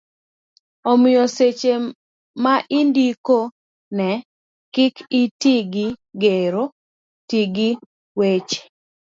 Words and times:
omiyo 0.91 1.23
seche 1.35 1.71
ma 2.43 2.55
indiko 2.79 3.37
ne 3.97 4.09
kik 4.73 4.95
iti 5.21 5.53
gi 5.73 5.87
gero, 6.21 6.63
ti 7.29 7.39
gi 7.55 7.69
weche 8.19 8.61